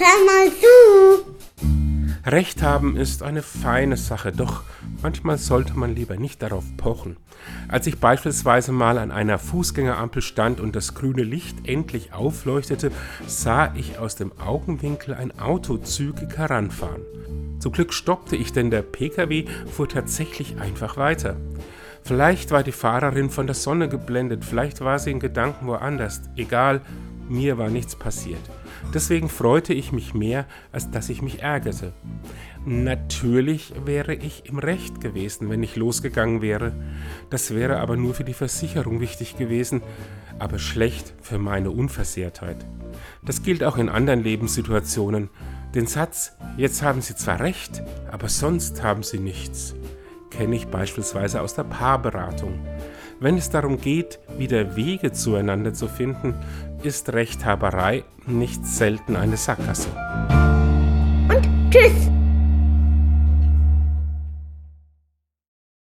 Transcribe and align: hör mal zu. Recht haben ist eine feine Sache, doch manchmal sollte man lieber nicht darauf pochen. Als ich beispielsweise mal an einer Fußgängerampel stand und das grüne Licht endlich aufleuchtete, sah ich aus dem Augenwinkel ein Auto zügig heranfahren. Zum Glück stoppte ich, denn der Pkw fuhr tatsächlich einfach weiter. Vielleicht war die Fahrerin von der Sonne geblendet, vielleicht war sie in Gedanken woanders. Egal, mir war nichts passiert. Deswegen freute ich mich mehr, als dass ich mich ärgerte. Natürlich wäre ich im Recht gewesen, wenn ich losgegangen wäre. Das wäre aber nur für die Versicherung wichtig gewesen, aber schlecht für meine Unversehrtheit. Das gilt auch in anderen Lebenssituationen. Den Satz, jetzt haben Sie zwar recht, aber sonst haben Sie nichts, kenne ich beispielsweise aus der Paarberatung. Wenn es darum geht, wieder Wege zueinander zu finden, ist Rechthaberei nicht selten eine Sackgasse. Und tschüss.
hör 0.00 0.24
mal 0.24 0.50
zu. 0.50 1.30
Recht 2.26 2.62
haben 2.62 2.96
ist 2.96 3.22
eine 3.22 3.42
feine 3.42 3.96
Sache, 3.96 4.30
doch 4.32 4.62
manchmal 5.02 5.38
sollte 5.38 5.74
man 5.74 5.94
lieber 5.94 6.16
nicht 6.16 6.42
darauf 6.42 6.64
pochen. 6.76 7.16
Als 7.68 7.86
ich 7.86 7.98
beispielsweise 7.98 8.72
mal 8.72 8.98
an 8.98 9.10
einer 9.10 9.38
Fußgängerampel 9.38 10.20
stand 10.20 10.60
und 10.60 10.76
das 10.76 10.94
grüne 10.94 11.22
Licht 11.22 11.66
endlich 11.66 12.12
aufleuchtete, 12.12 12.92
sah 13.26 13.74
ich 13.74 13.98
aus 13.98 14.16
dem 14.16 14.32
Augenwinkel 14.38 15.14
ein 15.14 15.38
Auto 15.38 15.78
zügig 15.78 16.36
heranfahren. 16.36 17.02
Zum 17.58 17.72
Glück 17.72 17.92
stoppte 17.92 18.36
ich, 18.36 18.52
denn 18.52 18.70
der 18.70 18.82
Pkw 18.82 19.46
fuhr 19.70 19.88
tatsächlich 19.88 20.60
einfach 20.60 20.96
weiter. 20.96 21.36
Vielleicht 22.02 22.50
war 22.50 22.62
die 22.62 22.72
Fahrerin 22.72 23.30
von 23.30 23.46
der 23.46 23.54
Sonne 23.54 23.88
geblendet, 23.88 24.44
vielleicht 24.44 24.80
war 24.80 24.98
sie 24.98 25.10
in 25.10 25.20
Gedanken 25.20 25.66
woanders. 25.66 26.22
Egal, 26.36 26.80
mir 27.30 27.58
war 27.58 27.70
nichts 27.70 27.96
passiert. 27.96 28.40
Deswegen 28.92 29.28
freute 29.28 29.72
ich 29.72 29.92
mich 29.92 30.14
mehr, 30.14 30.46
als 30.72 30.90
dass 30.90 31.08
ich 31.08 31.22
mich 31.22 31.42
ärgerte. 31.42 31.92
Natürlich 32.66 33.72
wäre 33.84 34.14
ich 34.14 34.46
im 34.46 34.58
Recht 34.58 35.00
gewesen, 35.00 35.48
wenn 35.48 35.62
ich 35.62 35.76
losgegangen 35.76 36.42
wäre. 36.42 36.72
Das 37.30 37.54
wäre 37.54 37.78
aber 37.78 37.96
nur 37.96 38.14
für 38.14 38.24
die 38.24 38.34
Versicherung 38.34 39.00
wichtig 39.00 39.36
gewesen, 39.36 39.82
aber 40.38 40.58
schlecht 40.58 41.14
für 41.22 41.38
meine 41.38 41.70
Unversehrtheit. 41.70 42.66
Das 43.22 43.42
gilt 43.42 43.64
auch 43.64 43.78
in 43.78 43.88
anderen 43.88 44.22
Lebenssituationen. 44.22 45.30
Den 45.74 45.86
Satz, 45.86 46.32
jetzt 46.56 46.82
haben 46.82 47.00
Sie 47.00 47.14
zwar 47.14 47.40
recht, 47.40 47.82
aber 48.10 48.28
sonst 48.28 48.82
haben 48.82 49.02
Sie 49.02 49.20
nichts, 49.20 49.74
kenne 50.30 50.56
ich 50.56 50.66
beispielsweise 50.66 51.40
aus 51.40 51.54
der 51.54 51.64
Paarberatung. 51.64 52.58
Wenn 53.20 53.36
es 53.36 53.50
darum 53.50 53.78
geht, 53.78 54.18
wieder 54.38 54.76
Wege 54.76 55.12
zueinander 55.12 55.74
zu 55.74 55.88
finden, 55.88 56.34
ist 56.82 57.12
Rechthaberei 57.12 58.02
nicht 58.26 58.66
selten 58.66 59.14
eine 59.14 59.36
Sackgasse. 59.36 59.90
Und 61.28 61.46
tschüss. 61.70 62.09